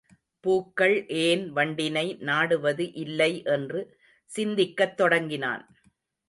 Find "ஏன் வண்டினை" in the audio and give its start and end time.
1.07-2.19